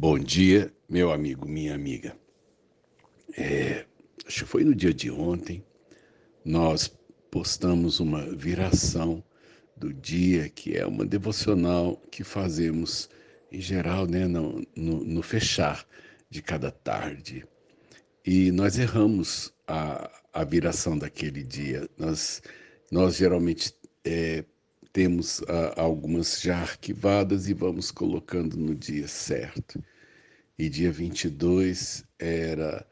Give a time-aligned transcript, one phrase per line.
[0.00, 2.16] Bom dia, meu amigo, minha amiga.
[3.36, 3.84] É,
[4.24, 5.64] acho que foi no dia de ontem,
[6.44, 6.86] nós
[7.32, 9.24] postamos uma viração
[9.76, 13.10] do dia, que é uma devocional que fazemos
[13.50, 15.84] em geral, né, no, no, no fechar
[16.30, 17.44] de cada tarde.
[18.24, 21.90] E nós erramos a, a viração daquele dia.
[21.98, 22.40] Nós,
[22.88, 23.74] nós geralmente
[24.04, 24.44] é,
[24.98, 29.80] temos a, algumas já arquivadas e vamos colocando no dia certo.
[30.58, 32.84] E dia 22 era,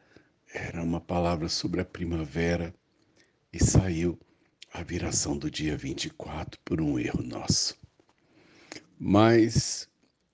[0.55, 2.73] era uma palavra sobre a primavera
[3.52, 4.16] e saiu
[4.73, 7.77] a viração do dia 24 por um erro nosso.
[8.97, 9.88] Mas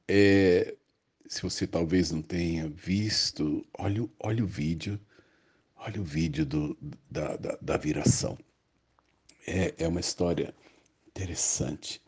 [0.07, 0.77] é,
[1.27, 5.01] se você talvez não tenha visto, olhe, olhe o vídeo,
[5.75, 6.77] olhe o vídeo do,
[7.11, 8.37] da, da, da viração.
[9.47, 10.55] É, é uma história
[11.15, 12.03] interessante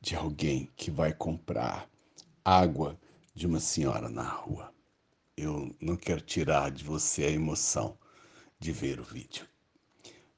[0.00, 1.88] de alguém que vai comprar
[2.44, 2.98] água
[3.34, 4.72] de uma senhora na rua.
[5.36, 7.98] Eu não quero tirar de você a emoção
[8.58, 9.46] de ver o vídeo.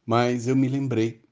[0.04, 1.22] Mas eu me lembrei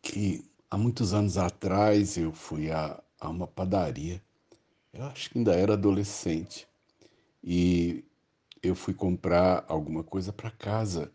[0.00, 4.22] que há muitos anos atrás eu fui a, a uma padaria
[4.92, 6.68] eu acho que ainda era adolescente.
[7.42, 8.04] E
[8.62, 11.10] eu fui comprar alguma coisa para casa.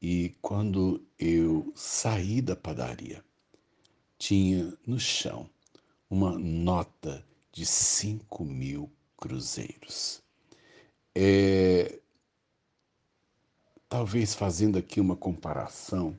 [0.00, 3.22] E quando eu saí da padaria,
[4.22, 5.50] tinha no chão
[6.08, 10.22] uma nota de 5 mil cruzeiros.
[11.12, 11.98] É,
[13.88, 16.16] talvez fazendo aqui uma comparação,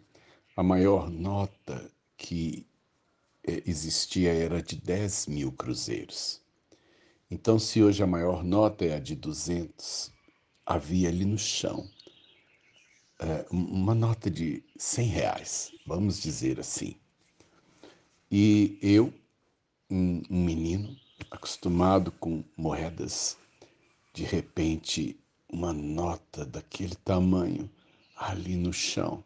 [0.53, 2.67] a maior nota que
[3.47, 6.41] é, existia era de 10 mil cruzeiros.
[7.31, 10.11] Então, se hoje a maior nota é a de 200,
[10.65, 11.89] havia ali no chão
[13.21, 16.97] é, uma nota de 100 reais, vamos dizer assim.
[18.35, 19.13] E eu,
[19.91, 20.97] um, menino
[21.29, 23.37] acostumado com moedas,
[24.11, 25.15] de repente,
[25.47, 27.69] uma nota daquele tamanho
[28.17, 29.23] ali no chão.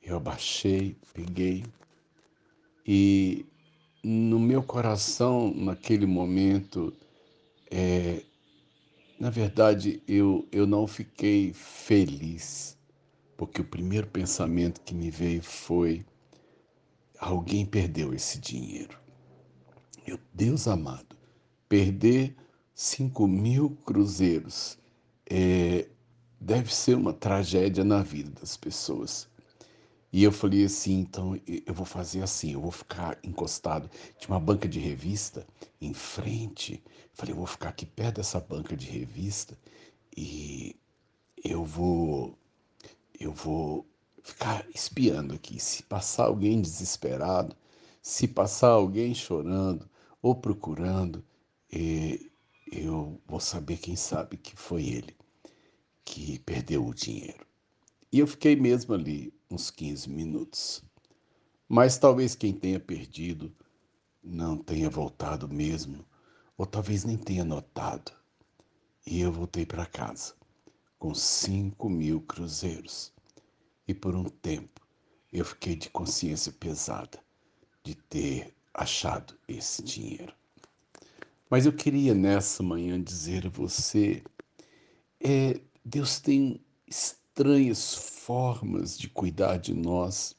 [0.00, 1.64] Eu abaixei, peguei
[2.86, 3.44] e
[4.04, 6.94] no meu coração, naquele momento,
[7.72, 8.22] é,
[9.18, 12.78] na verdade, eu, eu não fiquei feliz,
[13.36, 16.06] porque o primeiro pensamento que me veio foi:
[17.22, 18.98] alguém perdeu esse dinheiro.
[20.04, 21.16] Meu Deus amado,
[21.68, 22.34] perder
[22.74, 24.76] cinco mil cruzeiros
[25.30, 25.88] é,
[26.40, 29.30] deve ser uma tragédia na vida das pessoas.
[30.12, 33.88] E eu falei assim, então eu vou fazer assim, eu vou ficar encostado.
[34.18, 35.46] Tinha uma banca de revista
[35.80, 36.82] em frente.
[37.14, 39.56] Falei, eu vou ficar aqui perto dessa banca de revista
[40.14, 40.76] e
[41.42, 42.36] eu vou
[43.18, 43.86] eu vou
[44.22, 45.58] ficar espiando aqui.
[45.58, 47.56] Se passar alguém desesperado,
[48.00, 49.88] se passar alguém chorando
[50.20, 51.24] ou procurando,
[52.70, 55.16] eu vou saber quem sabe que foi ele
[56.04, 57.46] que perdeu o dinheiro.
[58.10, 60.82] E eu fiquei mesmo ali uns 15 minutos.
[61.68, 63.54] Mas talvez quem tenha perdido
[64.22, 66.04] não tenha voltado mesmo,
[66.56, 68.12] ou talvez nem tenha notado.
[69.06, 70.34] E eu voltei para casa
[70.98, 73.12] com cinco mil cruzeiros.
[73.86, 74.80] E por um tempo
[75.32, 77.18] eu fiquei de consciência pesada
[77.82, 80.32] de ter achado esse dinheiro.
[81.50, 84.22] Mas eu queria nessa manhã dizer a você:
[85.20, 90.34] é, Deus tem estranhas formas de cuidar de nós.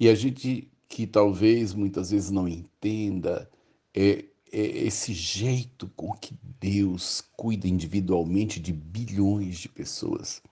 [0.00, 3.48] E a gente que talvez muitas vezes não entenda
[3.94, 10.42] é, é esse jeito com que Deus cuida individualmente de bilhões de pessoas.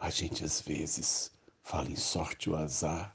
[0.00, 1.30] A gente às vezes
[1.62, 3.14] fala em sorte ou azar,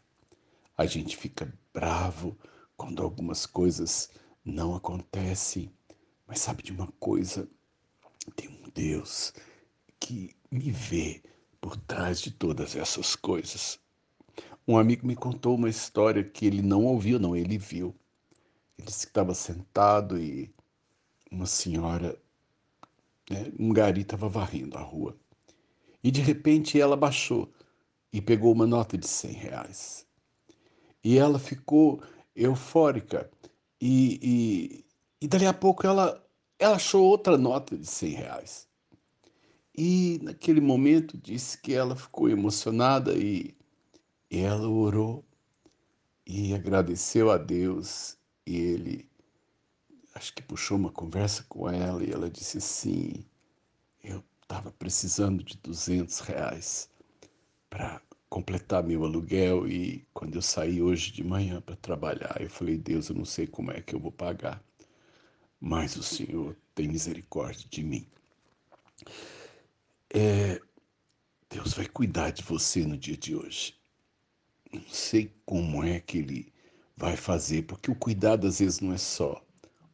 [0.77, 2.37] a gente fica bravo
[2.77, 4.11] quando algumas coisas
[4.45, 5.73] não acontecem,
[6.27, 7.49] mas sabe de uma coisa?
[8.35, 9.33] Tem um Deus
[9.99, 11.23] que me vê
[11.59, 13.79] por trás de todas essas coisas.
[14.67, 17.95] Um amigo me contou uma história que ele não ouviu, não, ele viu.
[18.77, 20.53] Ele estava sentado e
[21.31, 22.15] uma senhora,
[23.27, 25.17] né, um gari estava varrendo a rua.
[26.05, 27.51] E de repente ela baixou
[28.13, 30.05] e pegou uma nota de 100 reais.
[31.03, 31.99] E ela ficou
[32.35, 33.27] eufórica.
[33.81, 34.85] E, e,
[35.19, 36.23] e dali a pouco ela,
[36.59, 38.67] ela achou outra nota de 100 reais.
[39.75, 43.57] E naquele momento disse que ela ficou emocionada e
[44.29, 45.25] ela orou
[46.23, 48.15] e agradeceu a Deus.
[48.45, 49.09] E ele,
[50.13, 53.25] acho que puxou uma conversa com ela e ela disse assim:
[54.03, 56.89] Eu estava precisando de 200 reais
[57.69, 62.77] para completar meu aluguel e quando eu saí hoje de manhã para trabalhar, eu falei:
[62.77, 64.63] Deus, eu não sei como é que eu vou pagar.
[65.59, 68.07] mas o Senhor tem misericórdia de mim.
[70.13, 70.59] É,
[71.49, 73.75] Deus vai cuidar de você no dia de hoje.
[74.73, 76.53] Não sei como é que Ele
[76.97, 79.43] vai fazer, porque o cuidado às vezes não é só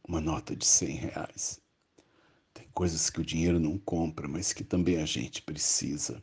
[0.06, 1.61] uma nota de 100 reais.
[2.74, 6.22] Coisas que o dinheiro não compra, mas que também a gente precisa.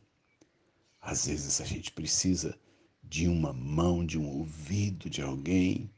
[0.99, 2.59] Às vezes a gente precisa
[3.03, 5.89] de uma mão, de um ouvido de alguém.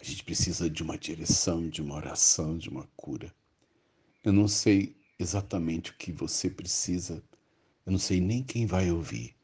[0.00, 3.34] A gente precisa de uma direção, de uma oração, de uma cura.
[4.24, 7.22] Eu não sei exatamente o que você precisa.
[7.84, 9.34] Eu não sei nem quem vai ouvir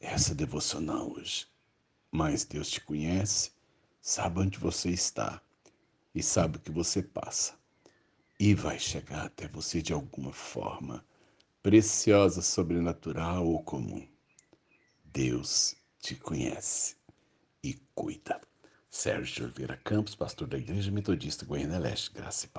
[0.00, 1.46] essa devocional hoje.
[2.10, 3.52] Mas Deus te conhece,
[4.00, 5.40] sabe onde você está
[6.14, 7.59] e sabe o que você passa.
[8.42, 11.04] E vai chegar até você de alguma forma,
[11.62, 14.08] preciosa, sobrenatural ou comum.
[15.04, 16.96] Deus te conhece
[17.62, 18.40] e cuida.
[18.88, 22.58] Sérgio Oliveira Campos, pastor da Igreja Metodista Goiânia Leste, graça e paz.